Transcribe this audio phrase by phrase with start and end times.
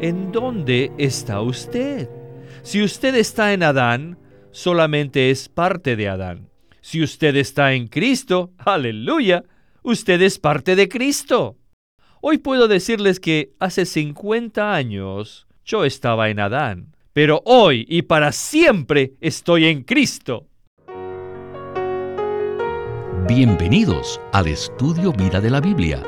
[0.00, 2.08] ¿en dónde está usted?
[2.62, 4.18] Si usted está en Adán,
[4.50, 6.48] solamente es parte de Adán.
[6.80, 9.44] Si usted está en Cristo, aleluya,
[9.82, 11.56] usted es parte de Cristo.
[12.20, 18.32] Hoy puedo decirles que hace 50 años yo estaba en Adán, pero hoy y para
[18.32, 20.46] siempre estoy en Cristo.
[23.26, 26.02] Bienvenidos al estudio Vida de la Biblia.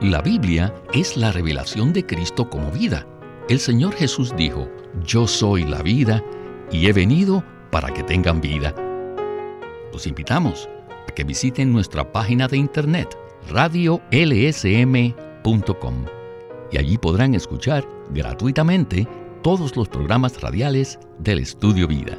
[0.00, 3.04] La Biblia es la revelación de Cristo como vida.
[3.48, 4.68] El Señor Jesús dijo,
[5.04, 6.22] yo soy la vida
[6.70, 8.72] y he venido para que tengan vida.
[9.92, 10.68] Los invitamos
[11.08, 13.18] a que visiten nuestra página de internet
[13.50, 14.04] radiolsm.com
[16.70, 19.08] y allí podrán escuchar gratuitamente
[19.42, 22.16] todos los programas radiales del Estudio Vida.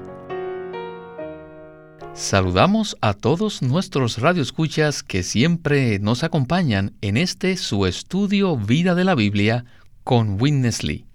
[2.14, 9.04] Saludamos a todos nuestros radioescuchas que siempre nos acompañan en este su estudio Vida de
[9.04, 9.66] la Biblia
[10.04, 11.06] con Witness Lee.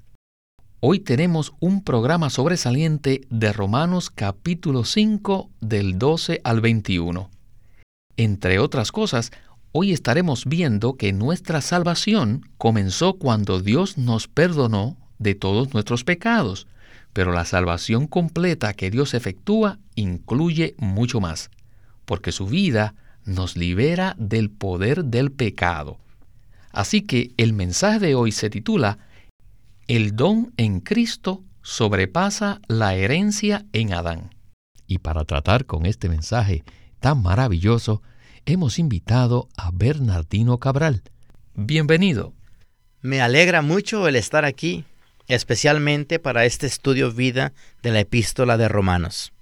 [0.80, 7.30] Hoy tenemos un programa sobresaliente de Romanos capítulo 5 del 12 al 21.
[8.16, 9.30] Entre otras cosas,
[9.76, 16.68] Hoy estaremos viendo que nuestra salvación comenzó cuando Dios nos perdonó de todos nuestros pecados,
[17.14, 21.50] pero la salvación completa que Dios efectúa incluye mucho más,
[22.04, 25.98] porque su vida nos libera del poder del pecado.
[26.72, 28.98] Así que el mensaje de hoy se titula
[29.86, 34.34] El don en Cristo sobrepasa la herencia en Adán.
[34.88, 36.64] Y para tratar con este mensaje
[36.98, 38.02] tan maravilloso,
[38.44, 41.02] hemos invitado a Bernardino Cabral.
[41.54, 42.34] Bienvenido.
[43.00, 44.84] Me alegra mucho el estar aquí,
[45.28, 49.32] especialmente para este estudio vida de la epístola de Romanos.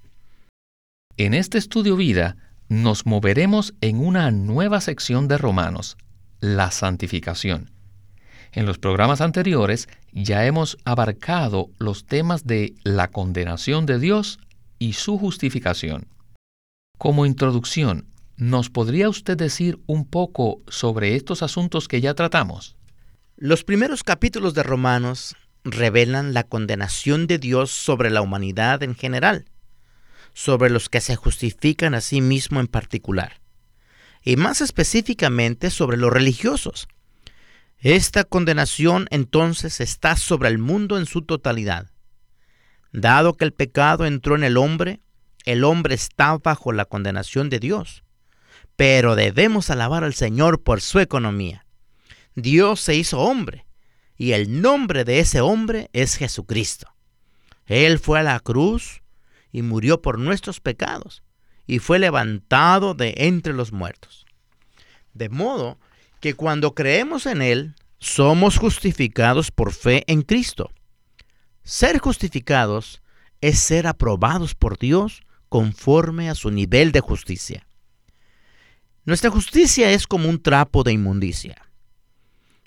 [1.17, 2.37] En este estudio vida
[2.69, 5.97] nos moveremos en una nueva sección de Romanos,
[6.39, 7.71] la santificación.
[8.51, 14.39] En los programas anteriores ya hemos abarcado los temas de la condenación de Dios
[14.79, 16.07] y su justificación.
[16.97, 22.75] Como introducción, ¿Nos podría usted decir un poco sobre estos asuntos que ya tratamos?
[23.37, 29.45] Los primeros capítulos de Romanos revelan la condenación de Dios sobre la humanidad en general,
[30.33, 33.41] sobre los que se justifican a sí mismo en particular,
[34.21, 36.87] y más específicamente sobre los religiosos.
[37.79, 41.91] Esta condenación entonces está sobre el mundo en su totalidad.
[42.91, 45.01] Dado que el pecado entró en el hombre,
[45.45, 48.03] el hombre está bajo la condenación de Dios
[48.75, 51.65] pero debemos alabar al Señor por su economía.
[52.35, 53.65] Dios se hizo hombre,
[54.23, 56.87] y el nombre de ese hombre es Jesucristo.
[57.65, 59.01] Él fue a la cruz
[59.51, 61.23] y murió por nuestros pecados,
[61.67, 64.25] y fue levantado de entre los muertos.
[65.13, 65.77] De modo
[66.21, 70.71] que cuando creemos en Él, somos justificados por fe en Cristo.
[71.65, 73.01] Ser justificados
[73.41, 77.67] es ser aprobados por Dios conforme a su nivel de justicia.
[79.03, 81.72] Nuestra justicia es como un trapo de inmundicia.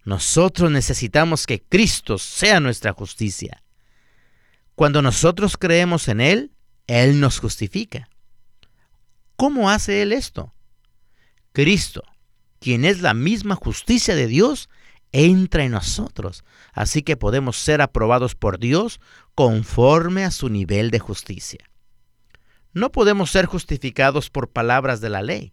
[0.06, 3.64] Nosotros necesitamos que Cristo sea nuestra justicia.
[4.76, 6.52] Cuando nosotros creemos en Él,
[6.86, 8.08] Él nos justifica.
[9.34, 10.54] ¿Cómo hace Él esto?
[11.52, 12.04] Cristo,
[12.60, 14.68] quien es la misma justicia de Dios,
[15.10, 19.00] entra en nosotros, así que podemos ser aprobados por Dios
[19.34, 21.68] conforme a su nivel de justicia.
[22.72, 25.52] No podemos ser justificados por palabras de la ley,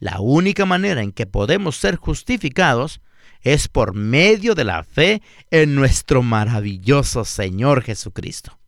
[0.00, 3.00] la única manera en que podemos ser justificados
[3.46, 8.58] es por medio de la fe en nuestro maravilloso Señor Jesucristo.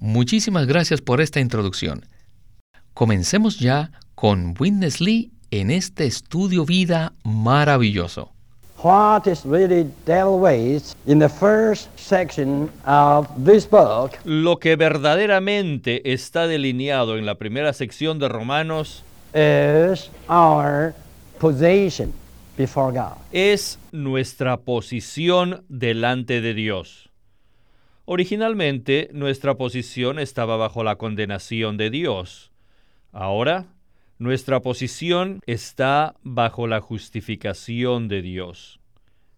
[0.00, 2.04] Muchísimas gracias por esta introducción.
[2.92, 8.32] Comencemos ya con Witness Lee en este estudio vida maravilloso.
[14.24, 20.10] Lo que verdaderamente está delineado en la primera sección de Romanos es
[23.92, 27.10] nuestra posición delante de Dios.
[28.06, 32.52] Originalmente nuestra posición estaba bajo la condenación de Dios.
[33.12, 33.66] Ahora
[34.18, 38.80] nuestra posición está bajo la justificación de Dios.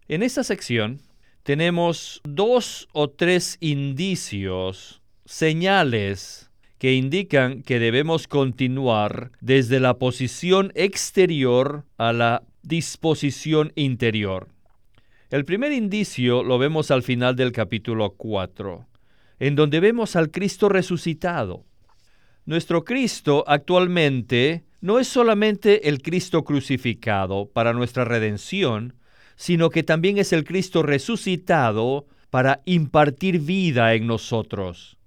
[0.07, 1.01] En esta sección
[1.43, 11.83] tenemos dos o tres indicios, señales que indican que debemos continuar desde la posición exterior
[11.97, 14.47] a la disposición interior.
[15.31, 18.87] El primer indicio lo vemos al final del capítulo 4,
[19.39, 21.65] en donde vemos al Cristo resucitado.
[22.45, 28.93] Nuestro Cristo actualmente no es solamente el Cristo crucificado para nuestra redención,
[29.35, 34.97] sino que también es el Cristo resucitado para impartir vida en nosotros.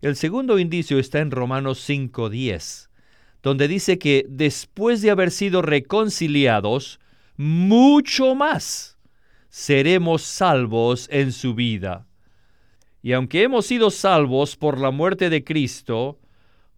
[0.00, 2.87] El segundo indicio está en Romanos 5.10,
[3.42, 7.00] donde dice que después de haber sido reconciliados,
[7.36, 8.98] mucho más
[9.48, 12.06] seremos salvos en su vida.
[13.02, 16.18] Y aunque hemos sido salvos por la muerte de Cristo,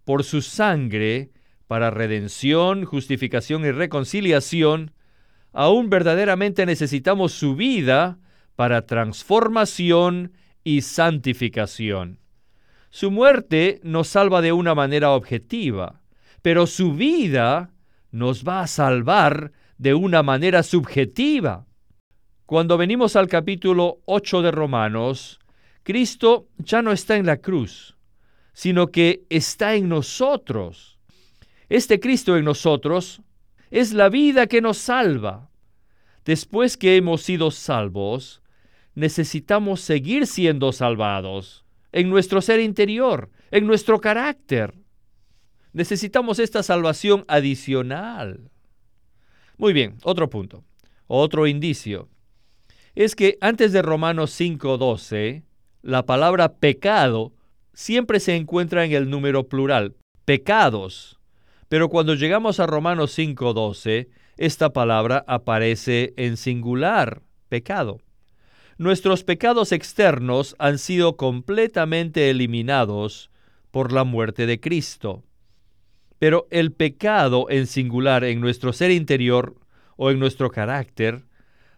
[0.04, 1.30] por su sangre,
[1.66, 4.92] para redención, justificación y reconciliación,
[5.52, 8.18] aún verdaderamente necesitamos su vida
[8.56, 10.32] para transformación
[10.64, 12.18] y santificación.
[12.90, 15.99] Su muerte nos salva de una manera objetiva,
[16.42, 17.70] pero su vida
[18.10, 21.66] nos va a salvar de una manera subjetiva.
[22.46, 25.38] Cuando venimos al capítulo 8 de Romanos,
[25.82, 27.96] Cristo ya no está en la cruz,
[28.52, 30.98] sino que está en nosotros.
[31.68, 33.22] Este Cristo en nosotros
[33.70, 35.50] es la vida que nos salva.
[36.24, 38.42] Después que hemos sido salvos,
[38.94, 44.74] necesitamos seguir siendo salvados en nuestro ser interior, en nuestro carácter.
[45.72, 48.50] Necesitamos esta salvación adicional.
[49.56, 50.64] Muy bien, otro punto,
[51.06, 52.08] otro indicio
[52.94, 55.44] es que antes de Romanos 5.12,
[55.82, 57.32] la palabra pecado
[57.72, 61.18] siempre se encuentra en el número plural, pecados.
[61.68, 68.00] Pero cuando llegamos a Romanos 5.12, esta palabra aparece en singular, pecado.
[68.76, 73.30] Nuestros pecados externos han sido completamente eliminados
[73.70, 75.22] por la muerte de Cristo.
[76.20, 79.56] Pero el pecado en singular en nuestro ser interior
[79.96, 81.22] o en nuestro carácter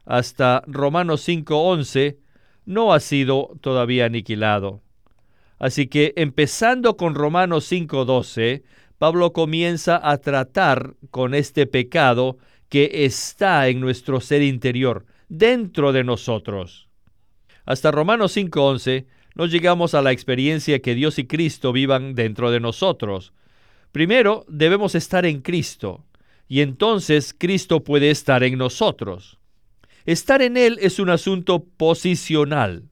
[0.04, 2.18] hasta Romanos 5.11
[2.66, 4.82] no ha sido todavía aniquilado.
[5.58, 8.64] Así que empezando con Romanos 5.12,
[8.98, 16.02] Pablo comienza a tratar con este pecado que está en nuestro ser interior, dentro de
[16.02, 16.88] nosotros.
[17.64, 19.06] Hasta Romanos 5.11
[19.36, 23.32] nos llegamos a la experiencia que Dios y Cristo vivan dentro de nosotros.
[23.92, 26.04] Primero debemos estar en Cristo,
[26.48, 29.38] y entonces Cristo puede estar en nosotros.
[30.04, 32.88] Estar en Él es un asunto posicional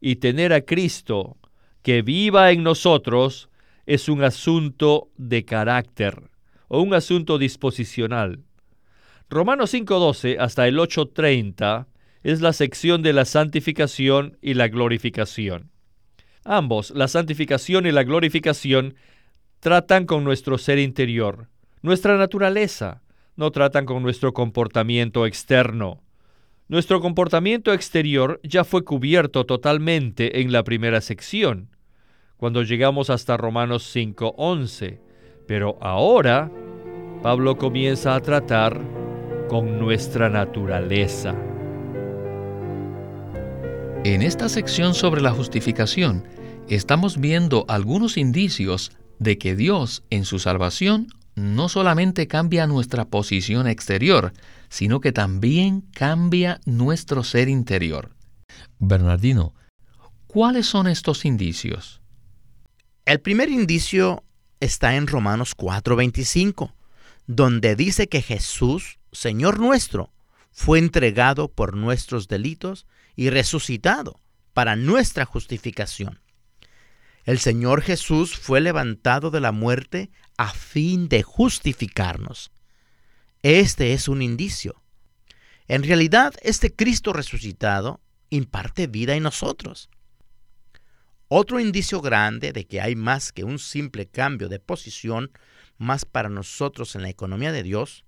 [0.00, 1.36] y tener a Cristo
[1.82, 3.48] que viva en nosotros
[3.86, 6.30] es un asunto de carácter
[6.68, 8.40] o un asunto disposicional.
[9.28, 11.86] Romanos 5.12 hasta el 8.30
[12.22, 15.70] es la sección de la santificación y la glorificación.
[16.44, 18.94] Ambos, la santificación y la glorificación,
[19.60, 21.48] tratan con nuestro ser interior,
[21.82, 23.02] nuestra naturaleza,
[23.36, 26.02] no tratan con nuestro comportamiento externo.
[26.68, 31.68] Nuestro comportamiento exterior ya fue cubierto totalmente en la primera sección,
[32.38, 34.98] cuando llegamos hasta Romanos 5.11,
[35.46, 36.50] pero ahora
[37.22, 38.80] Pablo comienza a tratar
[39.48, 41.34] con nuestra naturaleza.
[44.04, 46.24] En esta sección sobre la justificación,
[46.68, 51.06] estamos viendo algunos indicios de que Dios en su salvación
[51.36, 54.32] no solamente cambia nuestra posición exterior,
[54.68, 58.10] sino que también cambia nuestro ser interior.
[58.78, 59.54] Bernardino,
[60.26, 62.00] ¿cuáles son estos indicios?
[63.04, 64.24] El primer indicio
[64.58, 66.72] está en Romanos 4:25,
[67.26, 70.10] donde dice que Jesús, Señor nuestro,
[70.50, 72.86] fue entregado por nuestros delitos
[73.16, 74.18] y resucitado
[74.54, 76.20] para nuestra justificación.
[77.24, 82.50] El Señor Jesús fue levantado de la muerte a fin de justificarnos.
[83.42, 84.82] Este es un indicio.
[85.68, 88.00] En realidad, este Cristo resucitado
[88.30, 89.90] imparte vida en nosotros.
[91.28, 95.30] Otro indicio grande de que hay más que un simple cambio de posición
[95.78, 98.04] más para nosotros en la economía de Dios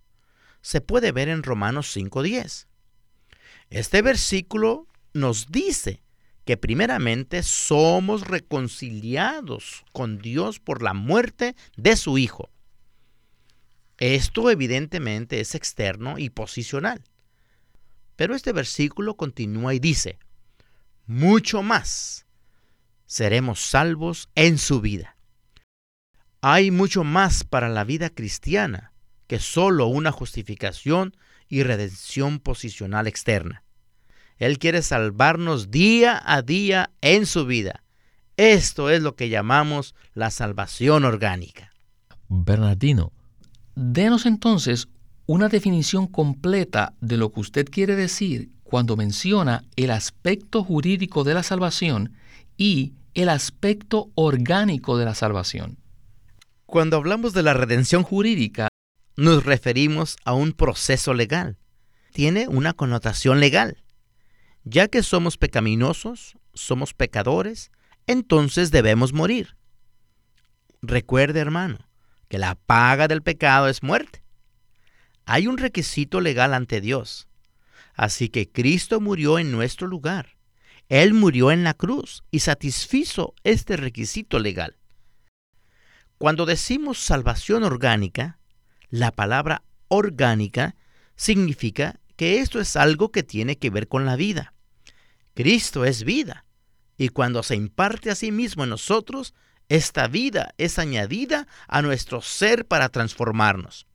[0.60, 2.66] se puede ver en Romanos 5.10.
[3.70, 6.01] Este versículo nos dice
[6.44, 12.50] que primeramente somos reconciliados con Dios por la muerte de su Hijo.
[13.98, 17.04] Esto evidentemente es externo y posicional.
[18.16, 20.18] Pero este versículo continúa y dice,
[21.06, 22.26] mucho más
[23.06, 25.16] seremos salvos en su vida.
[26.40, 28.92] Hay mucho más para la vida cristiana
[29.28, 31.16] que solo una justificación
[31.48, 33.62] y redención posicional externa.
[34.42, 37.84] Él quiere salvarnos día a día en su vida.
[38.36, 41.70] Esto es lo que llamamos la salvación orgánica.
[42.28, 43.12] Bernardino,
[43.76, 44.88] denos entonces
[45.26, 51.34] una definición completa de lo que usted quiere decir cuando menciona el aspecto jurídico de
[51.34, 52.12] la salvación
[52.56, 55.78] y el aspecto orgánico de la salvación.
[56.66, 58.66] Cuando hablamos de la redención jurídica,
[59.16, 61.58] nos referimos a un proceso legal.
[62.12, 63.81] Tiene una connotación legal
[64.64, 67.70] ya que somos pecaminosos, somos pecadores,
[68.06, 69.56] entonces debemos morir.
[70.82, 71.78] Recuerde, hermano,
[72.28, 74.22] que la paga del pecado es muerte.
[75.24, 77.28] Hay un requisito legal ante Dios.
[77.94, 80.36] Así que Cristo murió en nuestro lugar.
[80.88, 84.76] Él murió en la cruz y satisfizo este requisito legal.
[86.18, 88.38] Cuando decimos salvación orgánica,
[88.90, 90.76] la palabra orgánica
[91.16, 94.54] significa que esto es algo que tiene que ver con la vida.
[95.34, 96.44] Cristo es vida,
[96.96, 99.34] y cuando se imparte a sí mismo en nosotros,
[99.68, 103.88] esta vida es añadida a nuestro ser para transformarnos.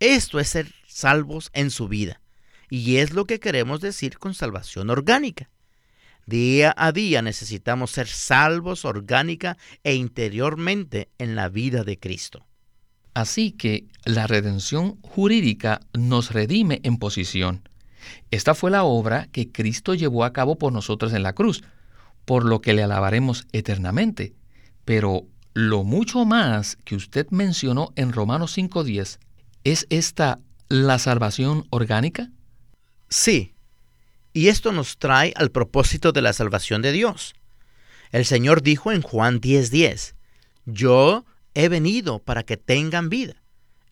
[0.00, 2.20] Esto es ser salvos en su vida,
[2.68, 5.48] y es lo que queremos decir con salvación orgánica.
[6.26, 12.46] Día a día necesitamos ser salvos orgánica e interiormente en la vida de Cristo.
[13.14, 17.68] Así que la redención jurídica nos redime en posición.
[18.30, 21.62] Esta fue la obra que Cristo llevó a cabo por nosotros en la cruz,
[22.24, 24.34] por lo que le alabaremos eternamente.
[24.84, 29.18] Pero lo mucho más que usted mencionó en Romanos 5.10,
[29.64, 30.38] ¿es esta
[30.68, 32.30] la salvación orgánica?
[33.08, 33.54] Sí,
[34.32, 37.34] y esto nos trae al propósito de la salvación de Dios.
[38.12, 40.14] El Señor dijo en Juan 10:10,
[40.66, 43.34] yo he venido para que tengan vida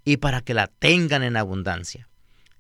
[0.05, 2.09] y para que la tengan en abundancia.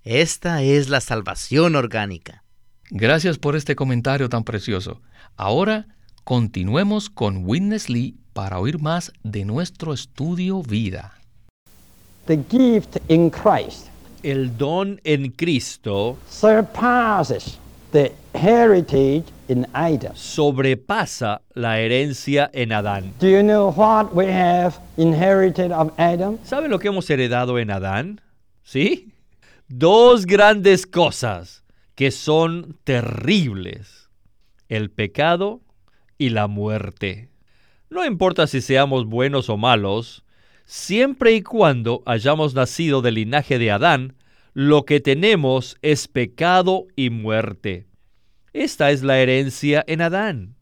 [0.02, 2.44] Esta es la salvación orgánica.
[2.90, 5.02] Gracias por este comentario tan precioso.
[5.36, 5.86] Ahora
[6.24, 11.14] continuemos con Witness Lee para oír más de nuestro estudio vida.
[12.26, 13.88] The gift in Christ
[14.22, 17.58] El don en Cristo surpasses
[17.92, 20.14] the heritage in Adam.
[20.14, 23.14] sobrepasa la herencia en Adán.
[23.18, 26.38] Do you know what we have inherited of Adam?
[26.44, 28.20] ¿Sabe lo que hemos heredado en Adán?
[28.62, 29.12] ¿Sí?
[29.68, 31.64] Dos grandes cosas
[31.94, 34.08] que son terribles.
[34.68, 35.60] El pecado
[36.18, 37.30] y la muerte.
[37.90, 40.22] No importa si seamos buenos o malos,
[40.66, 44.14] siempre y cuando hayamos nacido del linaje de Adán,
[44.58, 47.86] lo que tenemos es pecado y muerte.
[48.52, 50.56] Esta es la herencia en Adán.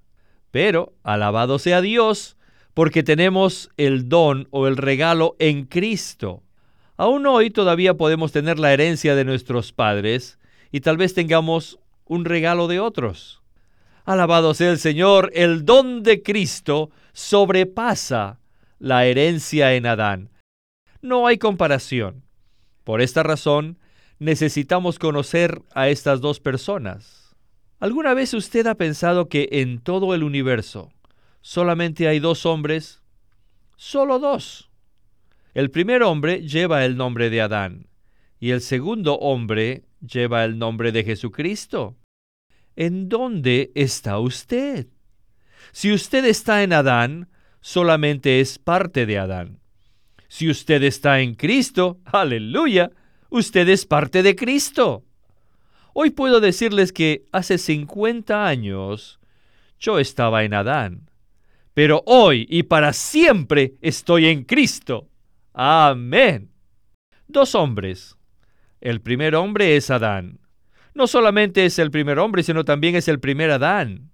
[0.50, 2.36] Pero, alabado sea Dios,
[2.74, 6.42] porque tenemos el don o el regalo en Cristo.
[6.98, 10.38] Aún hoy todavía podemos tener la herencia de nuestros padres
[10.70, 13.40] y tal vez tengamos un regalo de otros.
[14.04, 18.40] Alabado sea el Señor, el don de Cristo sobrepasa
[18.78, 20.28] la herencia en Adán.
[21.00, 22.24] No hay comparación.
[22.84, 23.78] Por esta razón,
[24.18, 27.34] necesitamos conocer a estas dos personas.
[27.78, 30.92] ¿Alguna vez usted ha pensado que en todo el universo
[31.42, 33.02] solamente hay dos hombres?
[33.76, 34.70] Solo dos.
[35.54, 37.88] El primer hombre lleva el nombre de Adán
[38.40, 41.96] y el segundo hombre lleva el nombre de Jesucristo.
[42.76, 44.86] ¿En dónde está usted?
[45.72, 47.28] Si usted está en Adán,
[47.60, 49.60] solamente es parte de Adán.
[50.28, 52.90] Si usted está en Cristo, aleluya,
[53.30, 55.04] usted es parte de Cristo.
[55.92, 59.18] Hoy puedo decirles que hace 50 años
[59.78, 61.10] yo estaba en Adán,
[61.74, 65.08] pero hoy y para siempre estoy en Cristo.
[65.52, 66.50] Amén.
[67.28, 68.16] Dos hombres.
[68.80, 70.38] El primer hombre es Adán.
[70.94, 74.10] No solamente es el primer hombre, sino también es el primer Adán.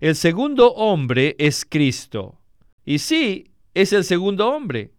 [0.00, 2.40] El segundo hombre es Cristo.
[2.84, 4.92] Y sí, es el segundo hombre,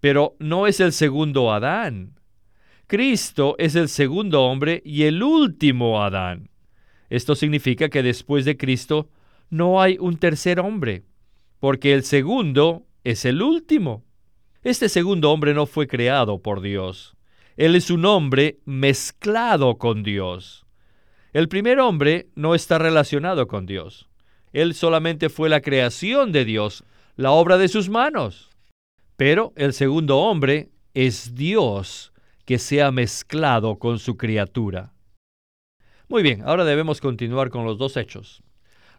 [0.00, 2.13] pero no es el segundo Adán.
[2.86, 6.50] Cristo es el segundo hombre y el último Adán.
[7.08, 9.08] Esto significa que después de Cristo
[9.48, 11.04] no hay un tercer hombre,
[11.60, 14.04] porque el segundo es el último.
[14.62, 17.16] Este segundo hombre no fue creado por Dios.
[17.56, 20.66] Él es un hombre mezclado con Dios.
[21.32, 24.08] El primer hombre no está relacionado con Dios.
[24.52, 26.84] Él solamente fue la creación de Dios,
[27.16, 28.50] la obra de sus manos.
[29.16, 32.13] Pero el segundo hombre es Dios
[32.44, 34.92] que se ha mezclado con su criatura.
[36.08, 38.42] Muy bien, ahora debemos continuar con los dos hechos.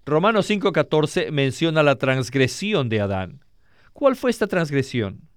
[0.06, 3.44] Romanos 5:14 menciona la transgresión de Adán.
[3.94, 5.30] ¿Cuál fue esta transgresión?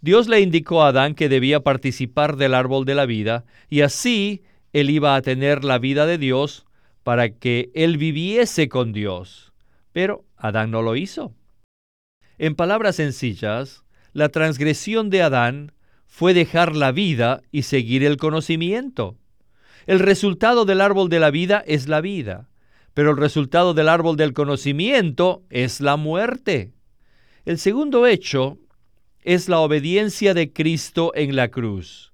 [0.00, 4.42] Dios le indicó a Adán que debía participar del árbol de la vida y así
[4.72, 6.66] él iba a tener la vida de Dios
[7.04, 9.52] para que él viviese con Dios.
[9.92, 11.34] Pero Adán no lo hizo.
[12.38, 15.72] En palabras sencillas, la transgresión de Adán
[16.14, 19.16] fue dejar la vida y seguir el conocimiento.
[19.86, 22.50] El resultado del árbol de la vida es la vida,
[22.92, 26.74] pero el resultado del árbol del conocimiento es la muerte.
[27.46, 28.58] El segundo hecho
[29.22, 32.12] es la obediencia de Cristo en la cruz.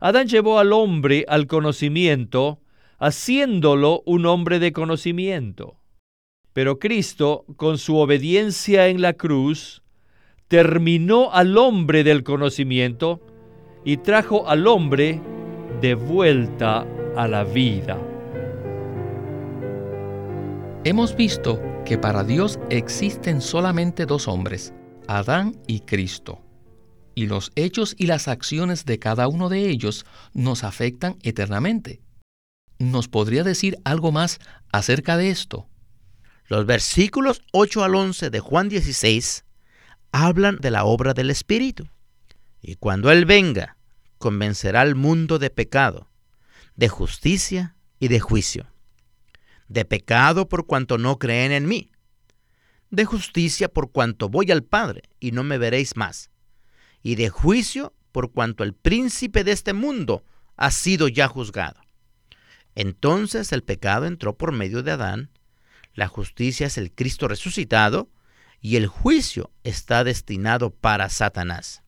[0.00, 2.58] Adán llevó al hombre al conocimiento
[2.98, 5.78] haciéndolo un hombre de conocimiento.
[6.52, 9.84] Pero Cristo, con su obediencia en la cruz,
[10.48, 13.20] terminó al hombre del conocimiento
[13.86, 15.22] y trajo al hombre
[15.80, 16.84] de vuelta
[17.16, 17.96] a la vida.
[20.82, 24.74] Hemos visto que para Dios existen solamente dos hombres,
[25.06, 26.42] Adán y Cristo.
[27.14, 32.00] Y los hechos y las acciones de cada uno de ellos nos afectan eternamente.
[32.80, 34.40] ¿Nos podría decir algo más
[34.72, 35.68] acerca de esto?
[36.48, 39.44] Los versículos 8 al 11 de Juan 16
[40.10, 41.86] hablan de la obra del Espíritu.
[42.60, 43.75] Y cuando Él venga,
[44.18, 46.08] convencerá al mundo de pecado,
[46.74, 48.66] de justicia y de juicio
[49.68, 51.90] de pecado por cuanto no creen en mí,
[52.90, 56.30] de justicia por cuanto voy al Padre y no me veréis más,
[57.02, 60.24] y de juicio por cuanto el príncipe de este mundo
[60.56, 61.80] ha sido ya juzgado.
[62.74, 65.30] Entonces el pecado entró por medio de Adán,
[65.94, 68.10] la justicia es el Cristo resucitado,
[68.60, 71.82] y el juicio está destinado para Satanás.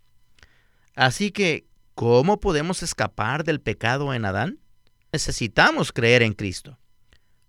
[0.94, 1.66] Así que,
[1.98, 4.60] ¿cómo podemos escapar del pecado en Adán?
[5.10, 6.78] Necesitamos creer en Cristo.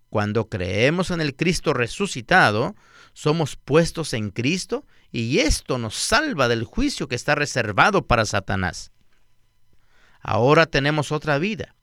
[0.08, 2.74] Cuando creemos en el Cristo resucitado,
[3.12, 8.90] somos puestos en Cristo y esto nos salva del juicio que está reservado para Satanás.
[10.20, 11.76] Ahora tenemos otra vida.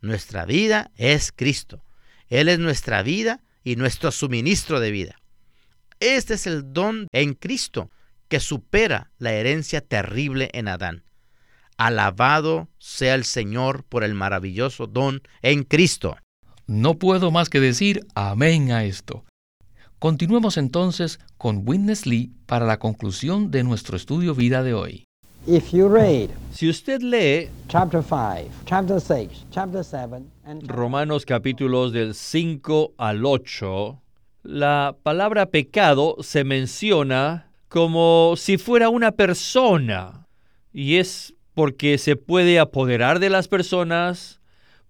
[0.00, 1.84] Nuestra vida es Cristo.
[2.26, 5.20] Él es nuestra vida y nuestro suministro de vida.
[6.00, 7.92] Este es el don en Cristo
[8.26, 11.04] que supera la herencia terrible en Adán.
[11.84, 16.16] Alabado sea el Señor por el maravilloso don en Cristo.
[16.68, 19.24] No puedo más que decir amén a esto.
[19.98, 25.06] Continuemos entonces con Witness Lee para la conclusión de nuestro estudio vida de hoy.
[26.52, 30.22] si usted lee chapter 5, chapter 6, chapter 7,
[30.64, 34.00] Romanos capítulos del 5 al 8,
[34.44, 40.28] la palabra pecado se menciona como si fuera una persona
[40.72, 44.40] y es porque se puede apoderar de las personas,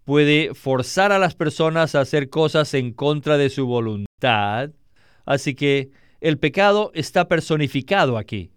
[0.05, 4.71] puede forzar a las personas a hacer cosas en contra de su voluntad.
[5.25, 8.53] Así que el pecado está personificado aquí.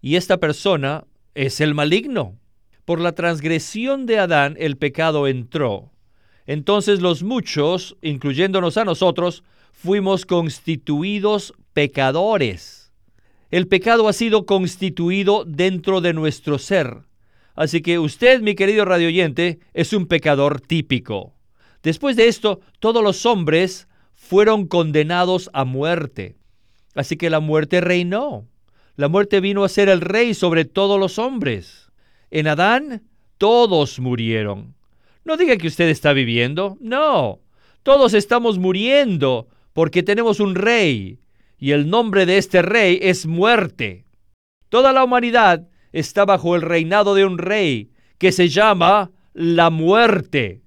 [0.00, 2.38] Y esta persona es el maligno.
[2.84, 5.92] Por la transgresión de Adán el pecado entró.
[6.46, 12.92] Entonces los muchos, incluyéndonos a nosotros, fuimos constituidos pecadores.
[13.50, 17.09] El pecado ha sido constituido dentro de nuestro ser.
[17.60, 21.34] Así que usted, mi querido radioyente, es un pecador típico.
[21.82, 26.38] Después de esto, todos los hombres fueron condenados a muerte.
[26.94, 28.48] Así que la muerte reinó.
[28.96, 31.92] La muerte vino a ser el rey sobre todos los hombres.
[32.30, 33.02] En Adán,
[33.36, 34.74] todos murieron.
[35.26, 36.78] No diga que usted está viviendo.
[36.80, 37.40] No,
[37.82, 41.18] todos estamos muriendo porque tenemos un rey.
[41.58, 44.06] Y el nombre de este rey es muerte.
[44.70, 50.62] Toda la humanidad está bajo el reinado de un rey que se llama la muerte.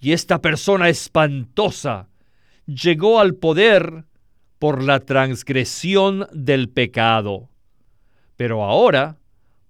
[0.00, 2.08] Y esta persona espantosa
[2.66, 4.04] llegó al poder
[4.58, 7.48] por la transgresión del pecado.
[8.36, 9.18] Pero ahora,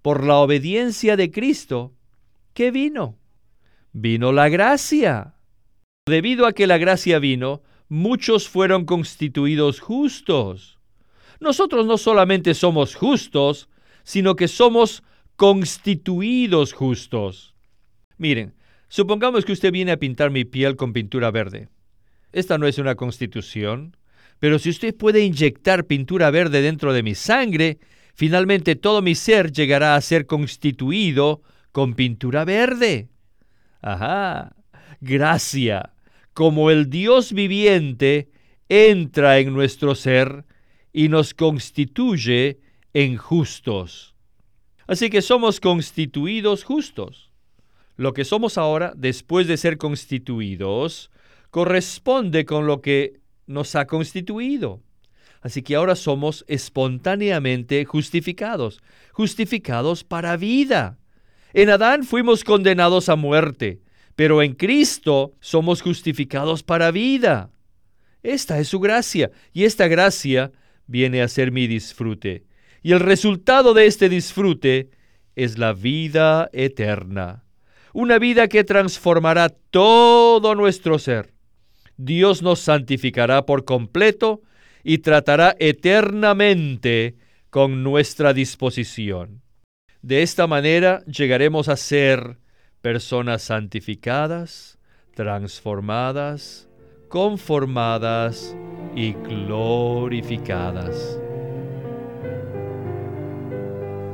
[0.03, 1.95] por la obediencia de Cristo,
[2.55, 3.19] ¿qué vino?
[3.93, 5.35] Vino la gracia.
[6.07, 10.79] Debido a que la gracia vino, muchos fueron constituidos justos.
[11.41, 13.70] Nosotros no solamente somos justos,
[14.03, 15.03] sino que somos
[15.37, 17.55] constituidos justos.
[18.19, 18.55] Miren,
[18.89, 21.69] supongamos que usted viene a pintar mi piel con pintura verde.
[22.33, 23.97] Esta no es una constitución,
[24.39, 27.79] pero si usted puede inyectar pintura verde dentro de mi sangre,
[28.15, 33.09] finalmente todo mi ser llegará a ser constituido con pintura verde.
[33.83, 34.55] Ajá,
[35.01, 35.95] gracia,
[36.35, 38.31] como el Dios viviente
[38.69, 40.45] entra en nuestro ser
[40.93, 42.61] y nos constituye
[42.95, 44.15] en justos.
[44.87, 47.31] Así que somos constituidos justos.
[47.97, 51.11] Lo que somos ahora, después de ser constituidos,
[51.51, 54.81] corresponde con lo que nos ha constituido.
[55.43, 58.81] Así que ahora somos espontáneamente justificados,
[59.13, 60.99] justificados para vida.
[61.53, 63.81] En Adán fuimos condenados a muerte,
[64.17, 67.51] pero en Cristo somos justificados para vida.
[68.23, 70.53] Esta es su gracia, y esta gracia
[70.87, 72.45] viene a ser mi disfrute.
[72.83, 74.91] Y el resultado de este disfrute
[75.37, 77.45] es la vida eterna.
[77.93, 81.35] Una vida que transformará todo nuestro ser.
[81.97, 84.43] Dios nos santificará por completo
[84.83, 87.17] y tratará eternamente
[87.51, 89.43] con nuestra disposición.
[90.03, 92.39] De esta manera llegaremos a ser
[92.81, 94.79] personas santificadas,
[95.15, 96.69] transformadas,
[97.09, 98.57] conformadas
[98.95, 101.21] y glorificadas.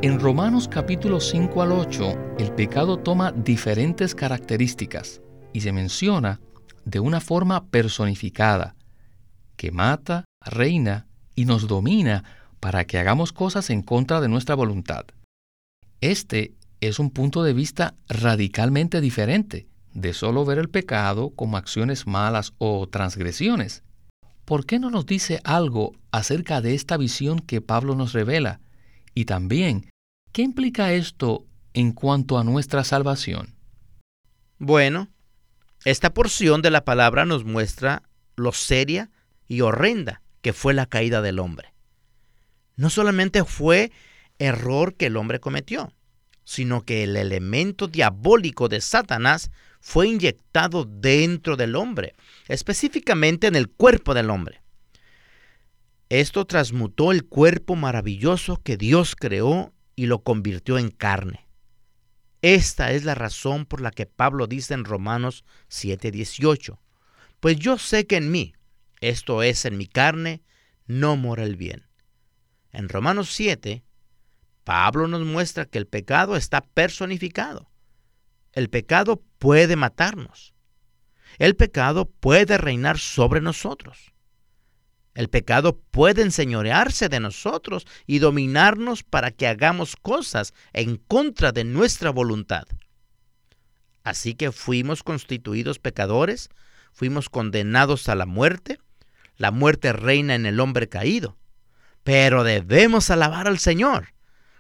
[0.03, 5.23] En Romanos capítulo 5 al 8, el pecado toma diferentes características
[5.55, 6.39] y se menciona
[6.85, 8.77] de una forma personificada,
[9.57, 12.25] que mata, reina y nos domina
[12.61, 15.07] para que hagamos cosas en contra de nuestra voluntad.
[16.03, 22.07] Este es un punto de vista radicalmente diferente de solo ver el pecado como acciones
[22.07, 23.83] malas o transgresiones.
[24.45, 28.61] ¿Por qué no nos dice algo acerca de esta visión que Pablo nos revela?
[29.17, 29.89] Y también,
[30.31, 33.57] ¿qué implica esto en cuanto a nuestra salvación?
[34.59, 35.09] Bueno,
[35.87, 38.03] esta porción de la palabra nos muestra
[38.37, 39.11] lo seria
[39.49, 41.73] y horrenda que fue la caída del hombre.
[42.77, 43.91] No solamente fue
[44.39, 45.95] error que el hombre cometió,
[46.45, 49.51] sino que el elemento diabólico de Satanás
[49.81, 52.15] fue inyectado dentro del hombre,
[52.49, 54.61] específicamente en el cuerpo del hombre.
[56.09, 61.49] Esto transmutó el cuerpo maravilloso que Dios creó y lo convirtió en carne.
[62.43, 66.79] Esta es la razón por la que Pablo dice en Romanos 7:18,
[67.41, 68.55] pues yo sé que en mí,
[69.01, 70.43] esto es en mi carne,
[70.87, 71.89] no mora el bien.
[72.73, 73.83] En Romanos 7,
[74.63, 77.71] Pablo nos muestra que el pecado está personificado.
[78.53, 80.55] El pecado puede matarnos.
[81.39, 84.13] El pecado puede reinar sobre nosotros.
[85.17, 91.65] El pecado puede enseñorearse de nosotros y dominarnos para que hagamos cosas en contra de
[91.65, 92.69] nuestra voluntad.
[94.05, 96.51] Así que fuimos constituidos pecadores,
[96.93, 98.79] fuimos condenados a la muerte,
[99.37, 101.37] la muerte reina en el hombre caído.
[102.05, 104.15] Pero debemos alabar al Señor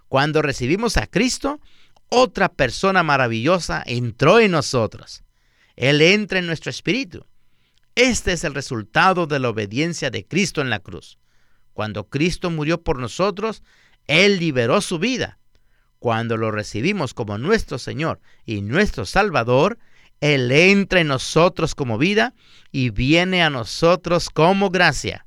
[0.08, 1.60] cuando recibimos a Cristo,
[2.08, 5.22] otra persona maravillosa entró en nosotros.
[5.74, 7.26] Él entra en nuestro espíritu.
[7.96, 11.18] Este es el resultado de la obediencia de Cristo en la cruz.
[11.72, 13.62] Cuando Cristo murió por nosotros,
[14.06, 15.38] Él liberó su vida.
[15.98, 19.78] Cuando lo recibimos como nuestro Señor y nuestro Salvador,
[20.20, 22.34] Él entra en nosotros como vida
[22.70, 25.26] y viene a nosotros como gracia.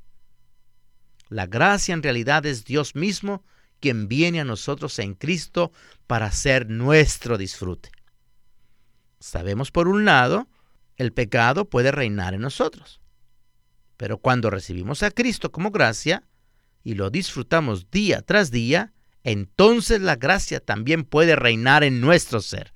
[1.28, 3.44] La gracia en realidad es Dios mismo
[3.80, 5.72] quien viene a nosotros en Cristo
[6.06, 7.90] para ser nuestro disfrute.
[9.20, 10.48] Sabemos por un lado,
[11.00, 13.02] el pecado puede reinar en nosotros.
[13.98, 16.28] Pero cuando recibimos a Cristo como gracia
[16.84, 22.76] y lo disfrutamos día tras día, entonces la gracia también puede reinar en nuestro ser.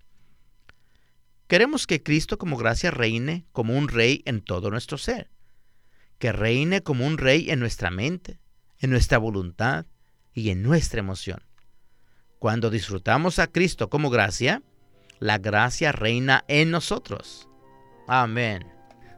[1.48, 5.30] Queremos que Cristo como gracia reine como un rey en todo nuestro ser,
[6.18, 8.40] que reine como un rey en nuestra mente,
[8.80, 9.86] en nuestra voluntad,
[10.34, 11.42] y en nuestra emoción.
[12.40, 14.64] Cuando disfrutamos a Cristo como gracia,
[15.20, 17.48] la gracia reina en nosotros.
[18.08, 18.66] Amén.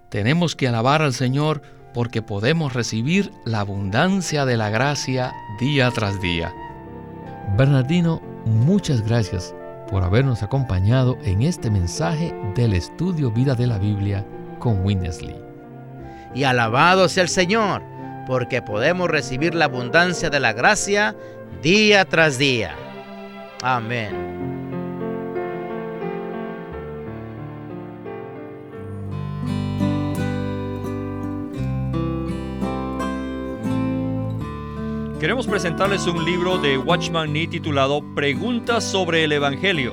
[0.09, 1.61] Tenemos que alabar al Señor
[1.93, 6.53] porque podemos recibir la abundancia de la gracia día tras día.
[7.57, 9.55] Bernardino, muchas gracias
[9.89, 14.25] por habernos acompañado en este mensaje del estudio Vida de la Biblia
[14.59, 15.35] con Winnesley.
[16.33, 17.81] Y alabado sea el Señor
[18.27, 21.15] porque podemos recibir la abundancia de la gracia
[21.61, 22.75] día tras día.
[23.61, 24.54] Amén.
[35.25, 39.91] Queremos presentarles un libro de Watchman Nee titulado Preguntas sobre el Evangelio.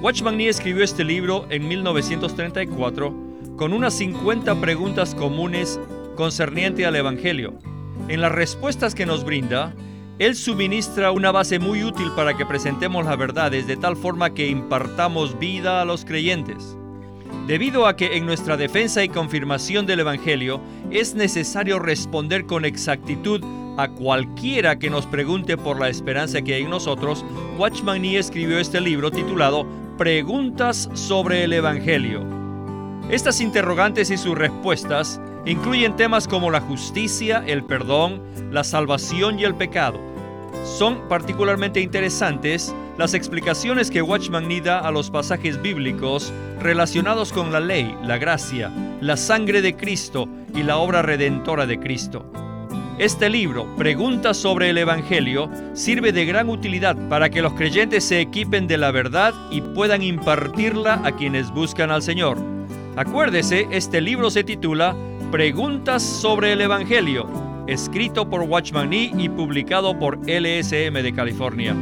[0.00, 3.14] Watchman Nee escribió este libro en 1934
[3.58, 5.78] con unas 50 preguntas comunes
[6.16, 7.52] concerniente al Evangelio.
[8.08, 9.74] En las respuestas que nos brinda,
[10.18, 14.48] Él suministra una base muy útil para que presentemos las verdades de tal forma que
[14.48, 16.78] impartamos vida a los creyentes.
[17.46, 23.42] Debido a que en nuestra defensa y confirmación del Evangelio es necesario responder con exactitud
[23.76, 27.24] a cualquiera que nos pregunte por la esperanza que hay en nosotros,
[27.58, 29.66] Watchman Nee escribió este libro titulado
[29.98, 32.24] Preguntas sobre el Evangelio.
[33.10, 39.44] Estas interrogantes y sus respuestas Incluyen temas como la justicia, el perdón, la salvación y
[39.44, 40.00] el pecado.
[40.64, 47.52] Son particularmente interesantes las explicaciones que Watchman Nee da a los pasajes bíblicos relacionados con
[47.52, 52.24] la ley, la gracia, la sangre de Cristo y la obra redentora de Cristo.
[52.98, 58.20] Este libro, Preguntas sobre el Evangelio, sirve de gran utilidad para que los creyentes se
[58.20, 62.38] equipen de la verdad y puedan impartirla a quienes buscan al Señor.
[62.94, 64.94] Acuérdese, este libro se titula
[65.32, 67.26] Preguntas sobre el Evangelio,
[67.66, 71.74] escrito por Watchman Nee y publicado por LSM de California.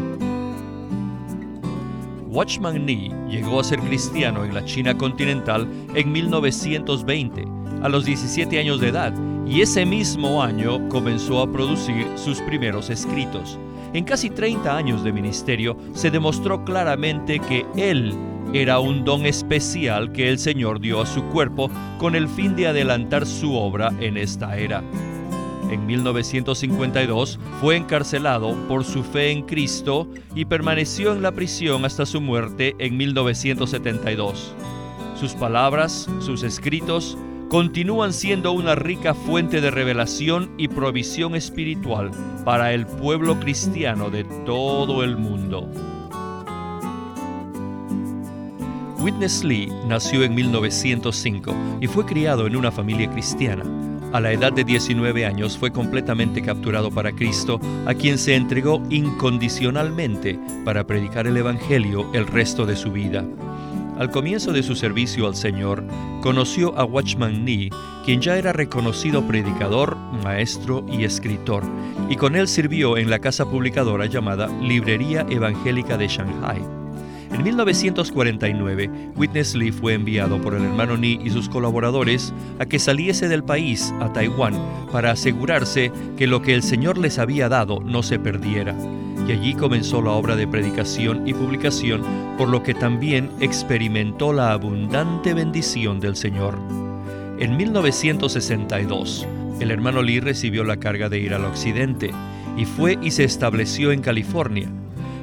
[2.26, 7.44] Watchman Nee llegó a ser cristiano en la China continental en 1920,
[7.82, 9.12] a los 17 años de edad,
[9.52, 13.58] y ese mismo año comenzó a producir sus primeros escritos.
[13.92, 18.14] En casi 30 años de ministerio se demostró claramente que él
[18.54, 22.68] era un don especial que el Señor dio a su cuerpo con el fin de
[22.68, 24.82] adelantar su obra en esta era.
[25.70, 32.06] En 1952 fue encarcelado por su fe en Cristo y permaneció en la prisión hasta
[32.06, 34.54] su muerte en 1972.
[35.14, 37.18] Sus palabras, sus escritos,
[37.52, 42.10] continúan siendo una rica fuente de revelación y provisión espiritual
[42.46, 45.70] para el pueblo cristiano de todo el mundo.
[49.00, 53.64] Witness Lee nació en 1905 y fue criado en una familia cristiana.
[54.14, 58.82] A la edad de 19 años fue completamente capturado para Cristo, a quien se entregó
[58.88, 63.26] incondicionalmente para predicar el Evangelio el resto de su vida.
[64.02, 65.84] Al comienzo de su servicio al Señor,
[66.22, 67.70] conoció a Watchman Nee,
[68.04, 71.62] quien ya era reconocido predicador, maestro y escritor,
[72.08, 76.60] y con él sirvió en la casa publicadora llamada Librería Evangélica de Shanghai.
[77.30, 82.80] En 1949, Witness Lee fue enviado por el hermano Ni y sus colaboradores a que
[82.80, 84.54] saliese del país a Taiwán
[84.90, 88.74] para asegurarse que lo que el Señor les había dado no se perdiera.
[89.26, 92.02] Y allí comenzó la obra de predicación y publicación,
[92.36, 96.58] por lo que también experimentó la abundante bendición del Señor.
[97.38, 99.26] En 1962,
[99.60, 102.10] el hermano Lee recibió la carga de ir al occidente
[102.56, 104.68] y fue y se estableció en California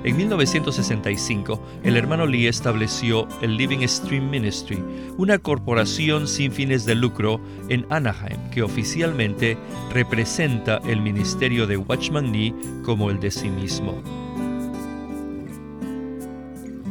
[0.02, 4.82] en 1965, el hermano Lee estableció el Living Stream Ministry,
[5.18, 9.58] una corporación sin fines de lucro en Anaheim que oficialmente
[9.92, 14.02] representa el ministerio de Watchman Nee como el de sí mismo.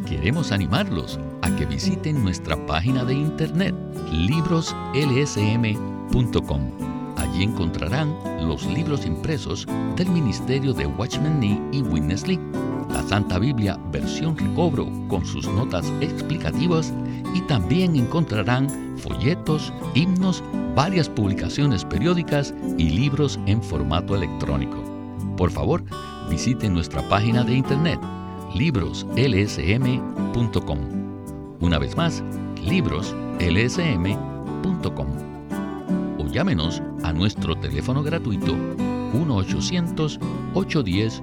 [0.07, 3.75] Queremos animarlos a que visiten nuestra página de internet
[4.12, 6.73] libroslsm.com.
[7.16, 8.14] Allí encontrarán
[8.47, 9.66] los libros impresos
[9.97, 12.38] del ministerio de Watchman Nee y Witness Lee
[12.90, 16.92] la Santa Biblia versión recobro con sus notas explicativas
[17.35, 20.42] y también encontrarán folletos, himnos,
[20.74, 24.77] varias publicaciones periódicas y libros en formato electrónico.
[25.37, 25.83] Por favor,
[26.31, 27.98] visite nuestra página de internet
[28.55, 30.79] libroslsm.com.
[31.61, 32.22] Una vez más,
[32.64, 35.07] libroslsm.com.
[36.18, 38.57] O llámenos a nuestro teléfono gratuito
[39.12, 40.18] 1 800
[40.55, 41.22] 810